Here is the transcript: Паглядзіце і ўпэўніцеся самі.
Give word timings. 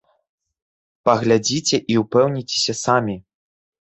Паглядзіце 1.09 1.77
і 1.95 1.97
ўпэўніцеся 2.03 2.73
самі. 2.85 3.15